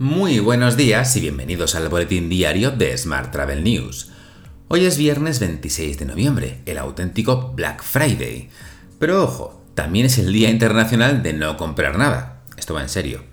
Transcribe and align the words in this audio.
Muy 0.00 0.38
buenos 0.38 0.78
días 0.78 1.14
y 1.16 1.20
bienvenidos 1.20 1.74
al 1.74 1.90
boletín 1.90 2.30
diario 2.30 2.70
de 2.70 2.96
Smart 2.96 3.30
Travel 3.32 3.62
News. 3.62 4.08
Hoy 4.68 4.86
es 4.86 4.96
viernes 4.96 5.40
26 5.40 5.98
de 5.98 6.06
noviembre, 6.06 6.62
el 6.64 6.78
auténtico 6.78 7.52
Black 7.54 7.82
Friday. 7.82 8.48
Pero 8.98 9.22
ojo, 9.22 9.62
también 9.74 10.06
es 10.06 10.16
el 10.16 10.32
Día 10.32 10.48
Internacional 10.48 11.22
de 11.22 11.34
no 11.34 11.58
comprar 11.58 11.98
nada. 11.98 12.40
Esto 12.56 12.72
va 12.72 12.80
en 12.80 12.88
serio. 12.88 13.24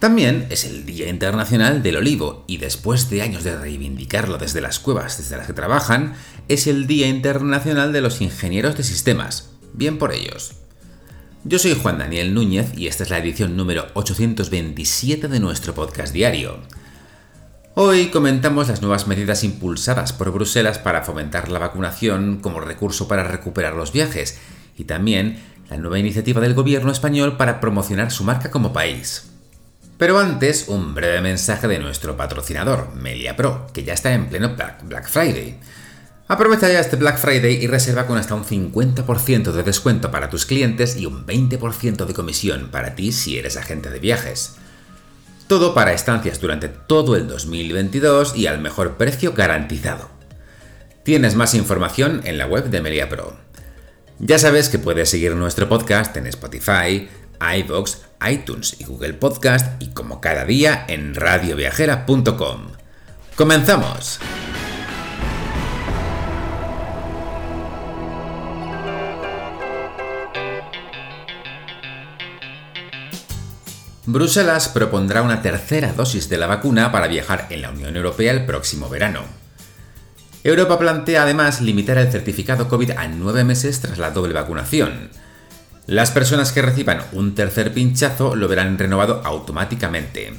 También 0.00 0.48
es 0.50 0.64
el 0.64 0.84
Día 0.86 1.08
Internacional 1.08 1.84
del 1.84 1.98
Olivo 1.98 2.42
y 2.48 2.56
después 2.56 3.08
de 3.08 3.22
años 3.22 3.44
de 3.44 3.56
reivindicarlo 3.56 4.38
desde 4.38 4.60
las 4.60 4.80
cuevas 4.80 5.18
desde 5.18 5.36
las 5.36 5.46
que 5.46 5.52
trabajan, 5.52 6.14
es 6.48 6.66
el 6.66 6.88
Día 6.88 7.06
Internacional 7.06 7.92
de 7.92 8.00
los 8.00 8.20
Ingenieros 8.20 8.76
de 8.76 8.82
Sistemas. 8.82 9.50
Bien 9.72 9.98
por 9.98 10.12
ellos. 10.12 10.65
Yo 11.48 11.60
soy 11.60 11.78
Juan 11.80 11.98
Daniel 11.98 12.34
Núñez 12.34 12.76
y 12.76 12.88
esta 12.88 13.04
es 13.04 13.10
la 13.10 13.18
edición 13.18 13.56
número 13.56 13.86
827 13.94 15.28
de 15.28 15.38
nuestro 15.38 15.74
podcast 15.74 16.12
diario. 16.12 16.58
Hoy 17.76 18.06
comentamos 18.06 18.66
las 18.66 18.82
nuevas 18.82 19.06
medidas 19.06 19.44
impulsadas 19.44 20.12
por 20.12 20.32
Bruselas 20.32 20.80
para 20.80 21.02
fomentar 21.02 21.48
la 21.48 21.60
vacunación 21.60 22.40
como 22.40 22.58
recurso 22.58 23.06
para 23.06 23.22
recuperar 23.22 23.74
los 23.74 23.92
viajes 23.92 24.40
y 24.76 24.86
también 24.86 25.38
la 25.70 25.76
nueva 25.76 26.00
iniciativa 26.00 26.40
del 26.40 26.54
gobierno 26.54 26.90
español 26.90 27.36
para 27.36 27.60
promocionar 27.60 28.10
su 28.10 28.24
marca 28.24 28.50
como 28.50 28.72
país. 28.72 29.30
Pero 29.98 30.18
antes, 30.18 30.66
un 30.66 30.96
breve 30.96 31.20
mensaje 31.20 31.68
de 31.68 31.78
nuestro 31.78 32.16
patrocinador, 32.16 32.92
Melia 32.96 33.36
Pro, 33.36 33.68
que 33.72 33.84
ya 33.84 33.94
está 33.94 34.12
en 34.12 34.26
pleno 34.26 34.56
Black 34.82 35.08
Friday. 35.08 35.60
Aprovecha 36.28 36.68
ya 36.68 36.80
este 36.80 36.96
Black 36.96 37.18
Friday 37.18 37.62
y 37.62 37.68
reserva 37.68 38.06
con 38.06 38.18
hasta 38.18 38.34
un 38.34 38.44
50% 38.44 39.52
de 39.52 39.62
descuento 39.62 40.10
para 40.10 40.28
tus 40.28 40.44
clientes 40.44 40.96
y 40.96 41.06
un 41.06 41.24
20% 41.24 42.04
de 42.04 42.14
comisión 42.14 42.68
para 42.70 42.96
ti 42.96 43.12
si 43.12 43.38
eres 43.38 43.56
agente 43.56 43.90
de 43.90 44.00
viajes. 44.00 44.56
Todo 45.46 45.72
para 45.72 45.92
estancias 45.92 46.40
durante 46.40 46.68
todo 46.68 47.14
el 47.14 47.28
2022 47.28 48.34
y 48.34 48.48
al 48.48 48.60
mejor 48.60 48.96
precio 48.96 49.34
garantizado. 49.34 50.10
Tienes 51.04 51.36
más 51.36 51.54
información 51.54 52.22
en 52.24 52.38
la 52.38 52.48
web 52.48 52.70
de 52.70 52.80
Melia 52.80 53.08
Pro. 53.08 53.36
Ya 54.18 54.40
sabes 54.40 54.68
que 54.68 54.80
puedes 54.80 55.08
seguir 55.08 55.36
nuestro 55.36 55.68
podcast 55.68 56.16
en 56.16 56.26
Spotify, 56.26 57.08
iVoox, 57.38 57.98
iTunes 58.28 58.76
y 58.80 58.84
Google 58.84 59.14
Podcast 59.14 59.80
y 59.80 59.90
como 59.90 60.20
cada 60.20 60.44
día 60.44 60.84
en 60.88 61.14
radioviajera.com. 61.14 62.72
¡Comenzamos! 63.36 64.18
Bruselas 74.08 74.68
propondrá 74.68 75.22
una 75.22 75.42
tercera 75.42 75.92
dosis 75.92 76.28
de 76.28 76.38
la 76.38 76.46
vacuna 76.46 76.92
para 76.92 77.08
viajar 77.08 77.48
en 77.50 77.62
la 77.62 77.70
Unión 77.70 77.96
Europea 77.96 78.30
el 78.30 78.46
próximo 78.46 78.88
verano. 78.88 79.24
Europa 80.44 80.78
plantea 80.78 81.24
además 81.24 81.60
limitar 81.60 81.98
el 81.98 82.12
certificado 82.12 82.68
COVID 82.68 82.92
a 82.92 83.08
nueve 83.08 83.42
meses 83.42 83.80
tras 83.80 83.98
la 83.98 84.12
doble 84.12 84.32
vacunación. 84.32 85.10
Las 85.88 86.12
personas 86.12 86.52
que 86.52 86.62
reciban 86.62 87.02
un 87.10 87.34
tercer 87.34 87.74
pinchazo 87.74 88.36
lo 88.36 88.46
verán 88.46 88.78
renovado 88.78 89.22
automáticamente. 89.24 90.34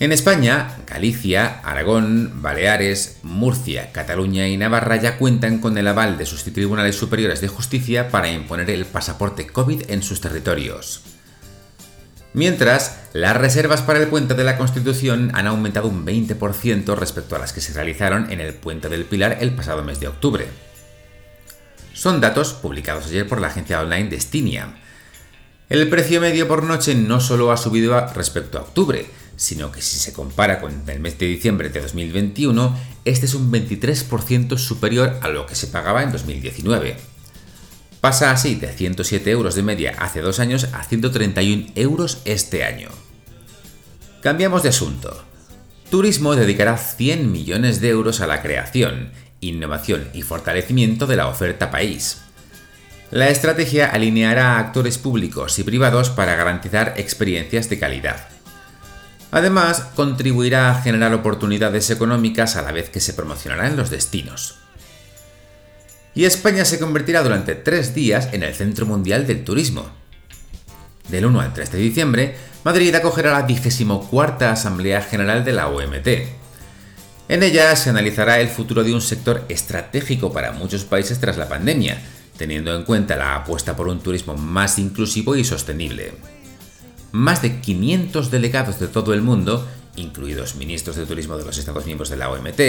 En 0.00 0.12
España, 0.12 0.78
Galicia, 0.86 1.60
Aragón, 1.62 2.40
Baleares, 2.40 3.18
Murcia, 3.22 3.92
Cataluña 3.92 4.48
y 4.48 4.56
Navarra 4.56 4.96
ya 4.96 5.18
cuentan 5.18 5.58
con 5.58 5.76
el 5.76 5.88
aval 5.88 6.16
de 6.16 6.24
sus 6.24 6.42
tribunales 6.44 6.96
superiores 6.96 7.42
de 7.42 7.48
justicia 7.48 8.08
para 8.08 8.30
imponer 8.30 8.70
el 8.70 8.86
pasaporte 8.86 9.46
COVID 9.46 9.90
en 9.90 10.02
sus 10.02 10.22
territorios. 10.22 11.15
Mientras, 12.36 12.98
las 13.14 13.34
reservas 13.34 13.80
para 13.80 13.98
el 13.98 14.08
Puente 14.08 14.34
de 14.34 14.44
la 14.44 14.58
Constitución 14.58 15.30
han 15.32 15.46
aumentado 15.46 15.88
un 15.88 16.04
20% 16.04 16.94
respecto 16.94 17.34
a 17.34 17.38
las 17.38 17.54
que 17.54 17.62
se 17.62 17.72
realizaron 17.72 18.30
en 18.30 18.40
el 18.40 18.52
Puente 18.52 18.90
del 18.90 19.06
Pilar 19.06 19.38
el 19.40 19.54
pasado 19.54 19.82
mes 19.82 20.00
de 20.00 20.08
octubre. 20.08 20.46
Son 21.94 22.20
datos 22.20 22.52
publicados 22.52 23.06
ayer 23.06 23.26
por 23.26 23.40
la 23.40 23.46
agencia 23.46 23.80
online 23.80 24.10
Destinia. 24.10 24.74
El 25.70 25.88
precio 25.88 26.20
medio 26.20 26.46
por 26.46 26.62
noche 26.62 26.94
no 26.94 27.20
solo 27.20 27.50
ha 27.52 27.56
subido 27.56 27.98
respecto 28.08 28.58
a 28.58 28.62
octubre, 28.64 29.06
sino 29.36 29.72
que 29.72 29.80
si 29.80 29.96
se 29.96 30.12
compara 30.12 30.60
con 30.60 30.82
el 30.90 31.00
mes 31.00 31.18
de 31.18 31.24
diciembre 31.28 31.70
de 31.70 31.80
2021, 31.80 32.78
este 33.06 33.24
es 33.24 33.32
un 33.32 33.50
23% 33.50 34.58
superior 34.58 35.18
a 35.22 35.28
lo 35.28 35.46
que 35.46 35.54
se 35.54 35.68
pagaba 35.68 36.02
en 36.02 36.12
2019. 36.12 37.15
Pasa 38.00 38.30
así 38.30 38.54
de 38.54 38.72
107 38.72 39.30
euros 39.30 39.54
de 39.54 39.62
media 39.62 39.94
hace 39.98 40.20
dos 40.20 40.38
años 40.38 40.68
a 40.72 40.84
131 40.84 41.72
euros 41.74 42.20
este 42.24 42.64
año. 42.64 42.88
Cambiamos 44.22 44.62
de 44.62 44.68
asunto. 44.68 45.24
Turismo 45.90 46.36
dedicará 46.36 46.76
100 46.76 47.30
millones 47.30 47.80
de 47.80 47.88
euros 47.88 48.20
a 48.20 48.26
la 48.26 48.42
creación, 48.42 49.12
innovación 49.40 50.08
y 50.12 50.22
fortalecimiento 50.22 51.06
de 51.06 51.16
la 51.16 51.28
oferta 51.28 51.70
país. 51.70 52.22
La 53.10 53.28
estrategia 53.28 53.86
alineará 53.86 54.56
a 54.56 54.58
actores 54.58 54.98
públicos 54.98 55.58
y 55.58 55.62
privados 55.62 56.10
para 56.10 56.34
garantizar 56.34 56.94
experiencias 56.96 57.70
de 57.70 57.78
calidad. 57.78 58.28
Además, 59.30 59.80
contribuirá 59.94 60.70
a 60.70 60.82
generar 60.82 61.14
oportunidades 61.14 61.90
económicas 61.90 62.56
a 62.56 62.62
la 62.62 62.72
vez 62.72 62.90
que 62.90 63.00
se 63.00 63.14
promocionarán 63.14 63.76
los 63.76 63.90
destinos 63.90 64.65
y 66.16 66.24
España 66.24 66.64
se 66.64 66.80
convertirá 66.80 67.22
durante 67.22 67.54
tres 67.54 67.94
días 67.94 68.30
en 68.32 68.42
el 68.42 68.54
Centro 68.54 68.86
Mundial 68.86 69.26
del 69.26 69.44
Turismo. 69.44 69.86
Del 71.10 71.26
1 71.26 71.40
al 71.42 71.52
3 71.52 71.70
de 71.72 71.78
diciembre, 71.78 72.34
Madrid 72.64 72.94
acogerá 72.94 73.32
la 73.32 73.42
24 73.42 74.48
Asamblea 74.48 75.02
General 75.02 75.44
de 75.44 75.52
la 75.52 75.68
OMT. 75.68 76.08
En 77.28 77.42
ella 77.42 77.76
se 77.76 77.90
analizará 77.90 78.40
el 78.40 78.48
futuro 78.48 78.82
de 78.82 78.94
un 78.94 79.02
sector 79.02 79.44
estratégico 79.50 80.32
para 80.32 80.52
muchos 80.52 80.84
países 80.84 81.20
tras 81.20 81.36
la 81.36 81.50
pandemia, 81.50 82.00
teniendo 82.38 82.74
en 82.74 82.84
cuenta 82.84 83.16
la 83.16 83.36
apuesta 83.36 83.76
por 83.76 83.86
un 83.86 84.00
turismo 84.00 84.34
más 84.38 84.78
inclusivo 84.78 85.36
y 85.36 85.44
sostenible. 85.44 86.14
Más 87.12 87.42
de 87.42 87.60
500 87.60 88.30
delegados 88.30 88.80
de 88.80 88.88
todo 88.88 89.12
el 89.12 89.20
mundo 89.20 89.68
incluidos 89.96 90.54
ministros 90.54 90.96
de 90.96 91.06
turismo 91.06 91.36
de 91.36 91.44
los 91.44 91.58
Estados 91.58 91.86
miembros 91.86 92.08
de 92.08 92.16
la 92.16 92.30
OMT, 92.30 92.60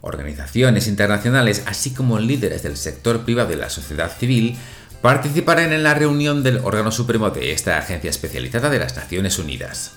organizaciones 0.00 0.86
internacionales, 0.86 1.62
así 1.66 1.92
como 1.92 2.18
líderes 2.18 2.62
del 2.62 2.76
sector 2.76 3.24
privado 3.24 3.52
y 3.52 3.56
la 3.56 3.70
sociedad 3.70 4.10
civil, 4.16 4.56
participarán 5.02 5.72
en 5.72 5.82
la 5.82 5.94
reunión 5.94 6.42
del 6.42 6.58
órgano 6.58 6.90
supremo 6.90 7.30
de 7.30 7.52
esta 7.52 7.78
agencia 7.78 8.10
especializada 8.10 8.70
de 8.70 8.78
las 8.78 8.96
Naciones 8.96 9.38
Unidas. 9.38 9.92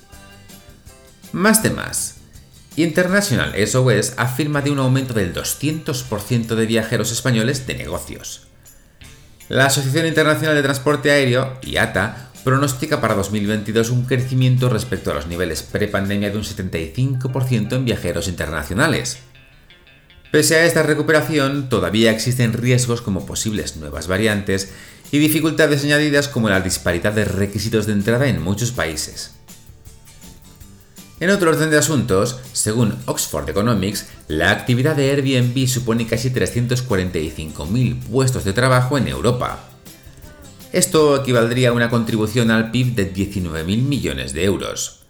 Más 1.32 1.62
temas. 1.62 2.16
International 2.76 3.54
SOS 3.68 4.14
afirma 4.18 4.62
de 4.62 4.72
un 4.72 4.80
aumento 4.80 5.14
del 5.14 5.34
200% 5.34 6.56
de 6.56 6.66
viajeros 6.66 7.12
españoles 7.12 7.68
de 7.68 7.76
negocios. 7.76 8.48
La 9.50 9.66
Asociación 9.66 10.06
Internacional 10.06 10.56
de 10.56 10.64
Transporte 10.64 11.12
Aéreo, 11.12 11.60
IATA, 11.62 12.31
pronostica 12.44 13.02
para 13.02 13.16
2022 13.16 13.90
un 13.90 14.06
crecimiento 14.06 14.70
respecto 14.70 15.12
a 15.12 15.14
los 15.14 15.28
niveles 15.28 15.64
prepandemia 15.64 16.30
de 16.30 16.38
un 16.38 16.44
75% 16.44 17.74
en 17.74 17.86
viajeros 17.86 18.28
internacionales. 18.28 19.20
Pese 20.32 20.56
a 20.56 20.66
esta 20.66 20.84
recuperación, 20.84 21.70
todavía 21.70 22.12
existen 22.12 22.54
riesgos 22.54 23.02
como 23.02 23.26
posibles 23.26 23.76
nuevas 23.76 24.08
variantes 24.08 24.72
y 25.12 25.20
dificultades 25.20 25.84
añadidas 25.84 26.30
como 26.30 26.50
la 26.50 26.62
disparidad 26.62 27.14
de 27.14 27.26
requisitos 27.26 27.86
de 27.86 27.94
entrada 27.94 28.28
en 28.28 28.42
muchos 28.42 28.72
países. 28.72 29.32
En 31.20 31.30
otro 31.30 31.52
orden 31.52 31.70
de 31.70 31.78
asuntos, 31.78 32.40
según 32.52 32.96
Oxford 33.06 33.48
Economics, 33.48 34.08
la 34.28 34.50
actividad 34.50 34.96
de 34.96 35.12
Airbnb 35.12 35.68
supone 35.68 36.08
casi 36.08 36.32
345.000 36.32 38.00
puestos 38.06 38.44
de 38.44 38.54
trabajo 38.54 38.98
en 38.98 39.08
Europa, 39.08 39.71
esto 40.72 41.16
equivaldría 41.18 41.70
a 41.70 41.74
una 41.74 41.90
contribución 41.90 42.52
al 42.52 42.72
PIB 42.72 42.96
de 42.96 43.14
19.000 43.14 43.64
millones 43.66 44.34
de 44.34 44.46
euros. 44.46 45.02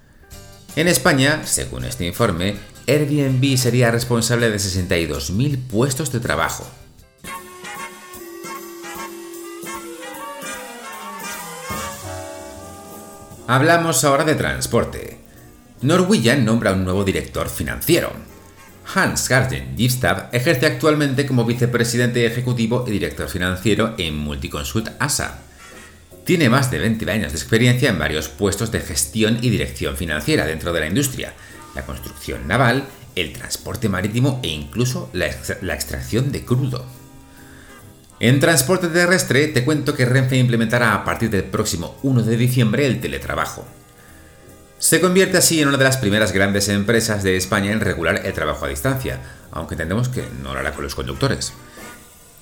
En 0.76 0.88
España, 0.88 1.42
según 1.46 1.84
este 1.86 2.06
informe, 2.06 2.56
Airbnb 2.88 3.58
sería 3.58 3.92
responsable 3.92 4.50
de 4.50 4.58
62.000 4.58 5.60
puestos 5.68 6.12
de 6.12 6.20
trabajo. 6.20 6.66
Hablamos 13.48 14.04
ahora 14.06 14.24
de 14.24 14.36
transporte. 14.36 15.20
Norwegian 15.82 16.46
nombra 16.46 16.74
un 16.74 16.86
nuevo 16.86 17.04
director 17.04 17.50
financiero. 17.50 18.12
Hans 18.96 19.28
Garden 19.28 19.76
Gifstad 19.78 20.34
ejerce 20.34 20.66
actualmente 20.66 21.26
como 21.26 21.46
vicepresidente 21.46 22.26
ejecutivo 22.26 22.86
y 22.88 22.92
director 22.92 23.28
financiero 23.28 23.94
en 23.98 24.18
Multiconsult 24.18 24.90
ASA. 25.00 25.51
Tiene 26.24 26.50
más 26.50 26.70
de 26.70 26.78
20 26.78 27.10
años 27.12 27.32
de 27.32 27.38
experiencia 27.38 27.90
en 27.90 27.98
varios 27.98 28.30
puestos 28.30 28.72
de 28.72 28.80
gestión 28.80 29.40
y 29.42 29.50
dirección 29.50 29.98
financiera 29.98 30.46
dentro 30.46 30.72
de 30.72 30.80
la 30.80 30.88
industria, 30.88 31.34
la 31.74 31.86
construcción 31.86 32.48
naval, 32.48 32.86
el 33.16 33.34
transporte 33.34 33.90
marítimo 33.90 34.40
e 34.44 34.50
incluso 34.50 35.10
la, 35.14 35.26
extracción 35.26 36.32
de 36.32 36.46
crudo. 36.46 36.86
En 38.20 38.40
transporte 38.40 38.88
terrestre 38.88 39.48
te 39.48 39.66
cuento 39.66 39.96
que 39.96 40.06
Renfe 40.06 40.38
implementará 40.38 40.94
a 40.94 41.04
partir 41.04 41.32
del 41.32 41.46
próximo 41.46 41.98
1 42.04 42.22
de 42.22 42.38
diciembre 42.38 42.86
el 42.86 43.02
teletrabajo. 43.02 43.66
Se 44.78 45.02
convierte 45.02 45.38
así 45.38 45.60
en 45.60 45.70
una 45.70 45.78
de 45.78 45.84
las 45.84 45.98
primeras 45.98 46.32
grandes 46.32 46.70
empresas 46.70 47.24
de 47.24 47.36
España 47.36 47.72
en 47.72 47.82
regular 47.82 48.22
el 48.26 48.34
trabajo 48.34 48.66
a 48.66 48.70
distancia, 48.70 49.20
aunque 49.52 49.74
entendemos 49.74 50.10
que 50.10 50.24
no 50.44 50.54
lo 50.54 50.60
hará 50.60 50.74
con 50.74 50.84
los 50.84 50.96
conductores. 50.96 51.54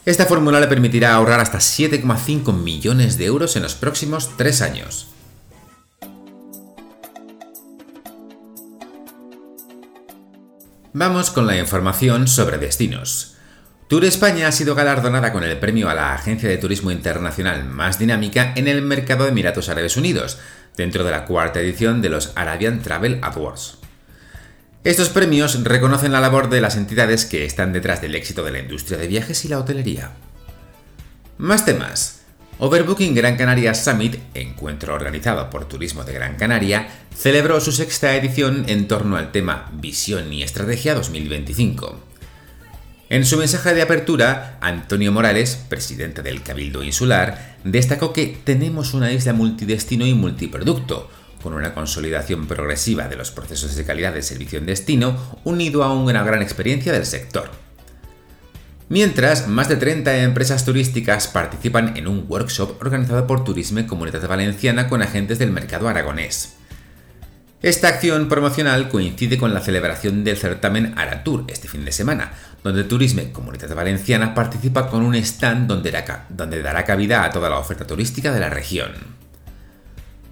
Esta 0.06 0.26
fórmula 0.26 0.60
le 0.60 0.68
permitirá 0.68 1.14
ahorrar 1.14 1.40
hasta 1.40 1.60
7,5 1.60 2.54
millones 2.54 3.18
de 3.18 3.26
euros 3.26 3.56
en 3.56 3.64
los 3.64 3.76
próximos 3.76 4.38
tres 4.38 4.62
años. 4.62 5.08
Vamos 10.94 11.30
con 11.30 11.46
la 11.46 11.58
información 11.58 12.28
sobre 12.28 12.58
destinos. 12.58 13.36
Tour 13.88 14.06
España 14.06 14.48
ha 14.48 14.52
sido 14.52 14.76
galardonada 14.76 15.34
con 15.34 15.44
el 15.44 15.58
premio 15.58 15.90
a 15.90 15.96
la 15.96 16.14
agencia 16.14 16.48
de 16.48 16.58
turismo 16.58 16.92
internacional 16.92 17.66
más 17.66 18.00
dinámica 18.00 18.54
en 18.56 18.68
el 18.68 18.82
mercado 18.82 19.24
de 19.24 19.32
Emiratos 19.32 19.70
Árabes 19.70 19.98
Unidos, 19.98 20.40
dentro 20.78 21.04
de 21.04 21.12
la 21.12 21.26
cuarta 21.26 21.60
edición 21.60 22.02
de 22.02 22.10
los 22.10 22.32
Arabian 22.36 22.82
Travel 22.82 23.20
Awards. 23.22 23.79
Estos 24.86 25.10
premios 25.10 25.62
reconocen 25.66 26.14
la 26.14 26.22
labor 26.22 26.50
de 26.50 26.62
las 26.62 26.78
entidades 26.78 27.26
que 27.26 27.44
están 27.44 27.74
detrás 27.74 28.02
del 28.02 28.16
éxito 28.16 28.44
de 28.46 28.52
la 28.52 28.60
industria 28.60 28.98
de 28.98 29.08
viajes 29.08 29.44
y 29.44 29.50
la 29.50 29.60
hotelería. 29.60 30.14
Más 31.38 31.66
temas. 31.66 32.22
Overbooking 32.60 33.14
Gran 33.14 33.36
Canaria 33.36 33.74
Summit, 33.74 34.16
encuentro 34.34 34.94
organizado 34.94 35.50
por 35.50 35.66
Turismo 35.66 36.06
de 36.06 36.14
Gran 36.14 36.38
Canaria, 36.38 36.88
celebró 37.14 37.60
su 37.60 37.74
sexta 37.74 38.16
edición 38.16 38.64
en 38.68 38.88
torno 38.88 39.18
al 39.18 39.34
tema 39.34 39.70
Visión 39.74 40.32
y 40.32 40.44
Estrategia 40.44 40.96
2025. 40.96 42.00
En 43.10 43.26
su 43.26 43.36
mensaje 43.36 43.74
de 43.74 43.82
apertura, 43.82 44.60
Antonio 44.62 45.12
Morales, 45.12 45.62
presidente 45.68 46.22
del 46.22 46.42
Cabildo 46.42 46.84
Insular, 46.84 47.58
destacó 47.66 48.14
que 48.14 48.38
tenemos 48.46 48.94
una 48.94 49.12
isla 49.12 49.34
multidestino 49.34 50.06
y 50.06 50.14
multiproducto, 50.14 51.10
con 51.42 51.54
una 51.54 51.74
consolidación 51.74 52.48
progresiva 52.48 53.08
de 53.08 53.16
los 53.16 53.32
procesos 53.32 53.76
de 53.76 53.86
calidad 53.86 54.14
de 54.14 54.22
servicio 54.22 54.60
en 54.60 54.66
destino, 54.66 55.40
unido 55.44 55.84
a 55.84 55.94
una 55.94 56.24
gran 56.24 56.42
experiencia 56.42 56.92
del 56.92 57.06
sector. 57.06 57.50
Mientras, 58.90 59.48
más 59.48 59.70
de 59.70 59.76
30 59.76 60.18
empresas 60.24 60.66
turísticas 60.66 61.28
participan 61.28 61.96
en 61.96 62.08
un 62.08 62.26
workshop 62.28 62.82
organizado 62.82 63.28
por 63.28 63.44
Turisme 63.44 63.86
Comunidad 63.86 64.28
Valenciana 64.28 64.88
con 64.88 65.04
agentes 65.04 65.38
del 65.38 65.52
mercado 65.52 65.88
aragonés. 65.88 66.56
Esta 67.62 67.90
acción 67.90 68.30
promocional 68.30 68.90
coincide 68.90 69.38
con 69.38 69.54
la 69.54 69.60
celebración 69.60 70.24
del 70.24 70.38
certamen 70.38 70.98
Aratur 70.98 71.44
este 71.50 71.68
fin 71.68 71.86
de 71.86 71.92
semana, 71.92 72.32
donde 72.64 72.84
Turisme 72.84 73.32
Comunidad 73.32 73.76
Valenciana 73.76 74.34
participa 74.34 74.90
con 74.90 75.04
un 75.04 75.14
stand 75.16 75.68
donde, 75.68 76.04
donde 76.30 76.64
dará 76.64 76.84
cabida 76.86 77.24
a 77.24 77.30
toda 77.30 77.50
la 77.50 77.60
oferta 77.60 77.86
turística 77.86 78.32
de 78.32 78.40
la 78.40 78.50
región. 78.50 78.94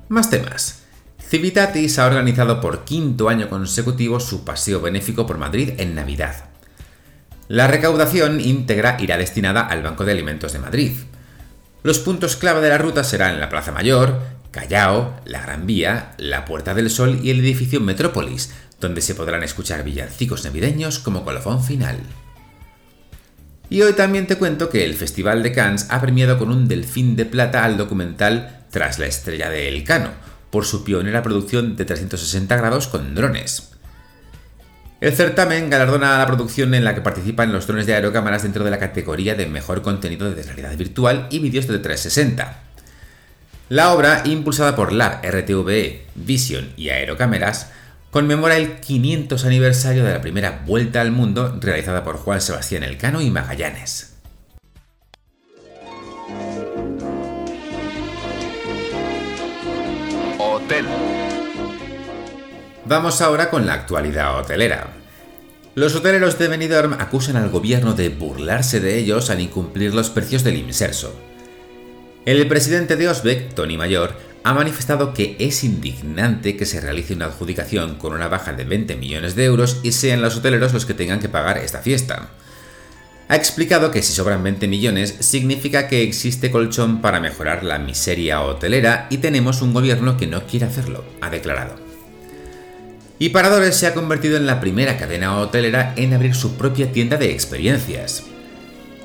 Más 0.07 0.29
temas. 0.29 0.86
Civitatis 1.29 1.99
ha 1.99 2.05
organizado 2.05 2.61
por 2.61 2.85
quinto 2.85 3.27
año 3.27 3.49
consecutivo 3.49 4.21
su 4.21 4.45
paseo 4.45 4.79
benéfico 4.79 5.25
por 5.27 5.37
Madrid 5.37 5.71
en 5.77 5.93
Navidad. 5.93 6.45
La 7.49 7.67
recaudación 7.67 8.39
íntegra 8.39 8.95
irá 9.01 9.17
destinada 9.17 9.61
al 9.61 9.83
Banco 9.83 10.05
de 10.05 10.13
Alimentos 10.13 10.53
de 10.53 10.59
Madrid. 10.59 10.93
Los 11.83 11.99
puntos 11.99 12.37
clave 12.37 12.61
de 12.61 12.69
la 12.69 12.77
ruta 12.77 13.03
serán 13.03 13.41
la 13.41 13.49
Plaza 13.49 13.73
Mayor, 13.73 14.21
Callao, 14.51 15.19
la 15.25 15.41
Gran 15.41 15.67
Vía, 15.67 16.13
la 16.17 16.45
Puerta 16.45 16.73
del 16.73 16.89
Sol 16.89 17.19
y 17.21 17.31
el 17.31 17.41
edificio 17.41 17.81
Metrópolis, 17.81 18.53
donde 18.79 19.01
se 19.01 19.13
podrán 19.13 19.43
escuchar 19.43 19.83
villancicos 19.83 20.45
navideños 20.45 20.99
como 20.99 21.25
colofón 21.25 21.61
final. 21.61 21.97
Y 23.69 23.81
hoy 23.81 23.91
también 23.93 24.27
te 24.27 24.37
cuento 24.37 24.69
que 24.69 24.85
el 24.85 24.93
Festival 24.93 25.43
de 25.43 25.51
Cannes 25.51 25.87
ha 25.89 25.99
premiado 25.99 26.37
con 26.37 26.51
un 26.51 26.69
delfín 26.69 27.17
de 27.17 27.25
plata 27.25 27.65
al 27.65 27.75
documental 27.75 28.63
Tras 28.71 28.99
la 28.99 29.07
estrella 29.07 29.49
de 29.49 29.69
Elcano, 29.69 30.11
por 30.57 30.65
su 30.65 30.83
pionera 30.83 31.21
producción 31.21 31.75
de 31.75 31.85
360 31.85 32.57
grados 32.57 32.87
con 32.87 33.13
drones. 33.13 33.69
El 34.99 35.13
certamen 35.13 35.69
galardona 35.69 36.17
la 36.17 36.25
producción 36.25 36.73
en 36.73 36.83
la 36.83 36.95
que 36.95 37.01
participan 37.01 37.53
los 37.53 37.67
drones 37.67 37.85
de 37.85 37.93
aerocámaras 37.93 38.41
dentro 38.41 38.63
de 38.63 38.71
la 38.71 38.79
categoría 38.79 39.35
de 39.35 39.45
mejor 39.45 39.83
contenido 39.83 40.33
de 40.33 40.41
realidad 40.41 40.75
virtual 40.75 41.27
y 41.29 41.37
vídeos 41.37 41.67
de 41.67 41.77
360. 41.77 42.57
La 43.69 43.93
obra, 43.93 44.23
impulsada 44.25 44.75
por 44.75 44.93
Lab, 44.93 45.23
RTVE, 45.23 46.07
Vision 46.15 46.73
y 46.75 46.89
Aerocámaras, 46.89 47.69
conmemora 48.09 48.57
el 48.57 48.79
500 48.79 49.45
aniversario 49.45 50.03
de 50.05 50.13
la 50.13 50.21
primera 50.21 50.63
vuelta 50.65 51.01
al 51.01 51.11
mundo 51.11 51.55
realizada 51.61 52.03
por 52.03 52.17
Juan 52.17 52.41
Sebastián 52.41 52.81
Elcano 52.81 53.21
y 53.21 53.29
Magallanes. 53.29 54.16
Vamos 62.85 63.21
ahora 63.21 63.49
con 63.49 63.65
la 63.65 63.73
actualidad 63.73 64.39
hotelera. 64.39 64.87
Los 65.75 65.95
hoteleros 65.95 66.39
de 66.39 66.47
Benidorm 66.47 66.93
acusan 66.93 67.35
al 67.35 67.49
gobierno 67.49 67.93
de 67.93 68.09
burlarse 68.09 68.79
de 68.79 68.97
ellos 68.97 69.29
al 69.29 69.41
incumplir 69.41 69.93
los 69.93 70.09
precios 70.09 70.43
del 70.43 70.55
inserso. 70.55 71.13
El 72.25 72.47
presidente 72.47 72.95
de 72.95 73.07
Osbeck, 73.07 73.53
Tony 73.53 73.77
Mayor, 73.77 74.15
ha 74.43 74.53
manifestado 74.53 75.13
que 75.13 75.35
es 75.39 75.63
indignante 75.63 76.57
que 76.57 76.65
se 76.65 76.81
realice 76.81 77.13
una 77.13 77.25
adjudicación 77.25 77.95
con 77.95 78.13
una 78.13 78.27
baja 78.27 78.53
de 78.53 78.63
20 78.63 78.95
millones 78.95 79.35
de 79.35 79.45
euros 79.45 79.81
y 79.83 79.91
sean 79.91 80.21
los 80.21 80.37
hoteleros 80.37 80.73
los 80.73 80.85
que 80.85 80.93
tengan 80.93 81.19
que 81.19 81.29
pagar 81.29 81.57
esta 81.57 81.79
fiesta. 81.79 82.29
Ha 83.29 83.35
explicado 83.35 83.91
que 83.91 84.01
si 84.01 84.13
sobran 84.13 84.41
20 84.43 84.67
millones 84.69 85.15
significa 85.19 85.89
que 85.89 86.01
existe 86.01 86.49
colchón 86.49 87.01
para 87.01 87.19
mejorar 87.19 87.63
la 87.63 87.77
miseria 87.77 88.41
hotelera 88.41 89.07
y 89.09 89.17
tenemos 89.17 89.61
un 89.61 89.73
gobierno 89.73 90.15
que 90.15 90.27
no 90.27 90.47
quiere 90.47 90.65
hacerlo, 90.65 91.03
ha 91.19 91.29
declarado. 91.29 91.75
Y 93.19 93.29
Paradores 93.29 93.75
se 93.75 93.87
ha 93.87 93.93
convertido 93.93 94.37
en 94.37 94.45
la 94.45 94.61
primera 94.61 94.97
cadena 94.97 95.37
hotelera 95.39 95.93
en 95.97 96.13
abrir 96.13 96.35
su 96.35 96.55
propia 96.55 96.91
tienda 96.91 97.17
de 97.17 97.31
experiencias. 97.31 98.23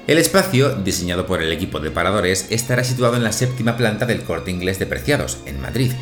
El 0.06 0.18
espacio, 0.18 0.76
diseñado 0.76 1.26
por 1.26 1.42
el 1.42 1.50
equipo 1.50 1.80
de 1.80 1.90
paradores, 1.90 2.46
estará 2.50 2.84
situado 2.84 3.16
en 3.16 3.24
la 3.24 3.32
séptima 3.32 3.76
planta 3.76 4.04
del 4.04 4.22
Corte 4.22 4.50
Inglés 4.50 4.78
de 4.78 4.86
Preciados, 4.86 5.38
en 5.46 5.60
Madrid, 5.60 5.92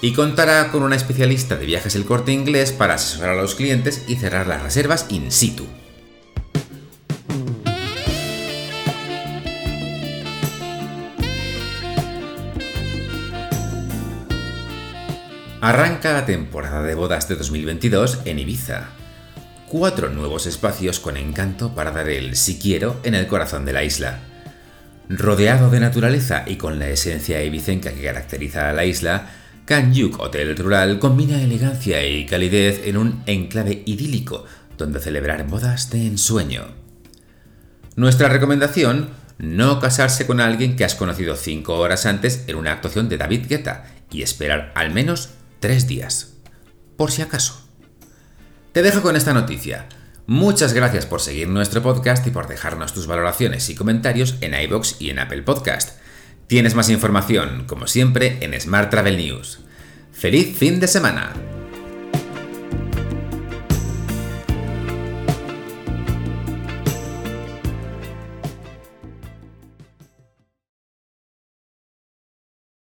y 0.00 0.14
contará 0.14 0.70
con 0.70 0.82
una 0.82 0.96
especialista 0.96 1.56
de 1.56 1.66
viajes 1.66 1.94
del 1.94 2.04
Corte 2.04 2.32
Inglés 2.32 2.72
para 2.72 2.94
asesorar 2.94 3.36
a 3.36 3.42
los 3.42 3.56
clientes 3.56 4.04
y 4.06 4.16
cerrar 4.16 4.46
las 4.46 4.62
reservas 4.62 5.06
in 5.10 5.30
situ. 5.30 5.66
Arranca 15.68 16.14
la 16.14 16.24
temporada 16.24 16.82
de 16.82 16.94
bodas 16.94 17.28
de 17.28 17.36
2022 17.36 18.20
en 18.24 18.38
Ibiza 18.38 18.88
cuatro 19.68 20.08
nuevos 20.08 20.46
espacios 20.46 20.98
con 20.98 21.18
encanto 21.18 21.74
para 21.74 21.90
dar 21.90 22.08
el 22.08 22.36
si 22.36 22.58
quiero 22.58 22.98
en 23.02 23.14
el 23.14 23.26
corazón 23.26 23.66
de 23.66 23.74
la 23.74 23.84
isla. 23.84 24.20
Rodeado 25.10 25.68
de 25.68 25.80
naturaleza 25.80 26.44
y 26.46 26.56
con 26.56 26.78
la 26.78 26.88
esencia 26.88 27.44
ibicenca 27.44 27.92
que 27.92 28.02
caracteriza 28.02 28.70
a 28.70 28.72
la 28.72 28.86
isla, 28.86 29.26
Kanyuk 29.66 30.18
Hotel 30.18 30.56
Rural 30.56 30.98
combina 30.98 31.42
elegancia 31.42 32.02
y 32.02 32.24
calidez 32.24 32.86
en 32.86 32.96
un 32.96 33.22
enclave 33.26 33.82
idílico 33.84 34.46
donde 34.78 35.00
celebrar 35.00 35.46
bodas 35.48 35.90
de 35.90 36.06
ensueño. 36.06 36.62
Nuestra 37.94 38.30
recomendación, 38.30 39.10
no 39.36 39.80
casarse 39.80 40.26
con 40.26 40.40
alguien 40.40 40.76
que 40.76 40.86
has 40.86 40.94
conocido 40.94 41.36
cinco 41.36 41.74
horas 41.74 42.06
antes 42.06 42.44
en 42.46 42.56
una 42.56 42.72
actuación 42.72 43.10
de 43.10 43.18
David 43.18 43.48
Guetta 43.50 43.84
y 44.10 44.22
esperar 44.22 44.72
al 44.74 44.94
menos 44.94 45.34
tres 45.60 45.86
días. 45.86 46.34
Por 46.96 47.10
si 47.10 47.22
acaso. 47.22 47.68
Te 48.72 48.82
dejo 48.82 49.02
con 49.02 49.16
esta 49.16 49.32
noticia. 49.32 49.88
Muchas 50.26 50.74
gracias 50.74 51.06
por 51.06 51.20
seguir 51.20 51.48
nuestro 51.48 51.82
podcast 51.82 52.26
y 52.26 52.30
por 52.30 52.48
dejarnos 52.48 52.92
tus 52.92 53.06
valoraciones 53.06 53.68
y 53.70 53.74
comentarios 53.74 54.36
en 54.40 54.54
iBox 54.54 54.96
y 55.00 55.10
en 55.10 55.18
Apple 55.18 55.42
Podcast. 55.42 55.98
Tienes 56.46 56.74
más 56.74 56.90
información, 56.90 57.64
como 57.66 57.86
siempre, 57.86 58.38
en 58.40 58.58
Smart 58.60 58.90
Travel 58.90 59.16
News. 59.16 59.60
¡Feliz 60.12 60.56
fin 60.56 60.80
de 60.80 60.88
semana! 60.88 61.57